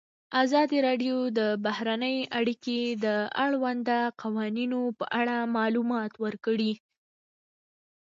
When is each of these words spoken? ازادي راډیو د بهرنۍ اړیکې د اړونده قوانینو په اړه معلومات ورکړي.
ازادي 0.43 0.77
راډیو 0.87 1.17
د 1.37 1.39
بهرنۍ 1.65 2.17
اړیکې 2.39 2.79
د 3.05 3.07
اړونده 3.43 3.99
قوانینو 4.21 4.81
په 4.97 5.05
اړه 5.19 5.35
معلومات 5.57 6.11
ورکړي. 6.23 6.73